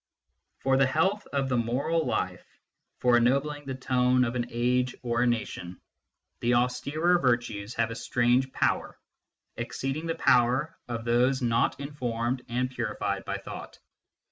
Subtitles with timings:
[0.61, 2.47] For the health of the moral life,
[3.01, 5.81] for ennobling the tone THE STUDY OF MATHEMATICS 73 of an age or a nation,
[6.39, 8.97] the austerer virtues have a strange power,
[9.57, 13.77] exceeding the power of those not informed and purified by thought.